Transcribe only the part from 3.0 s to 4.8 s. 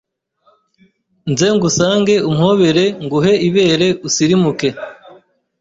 Nguhe ibere usirimuke.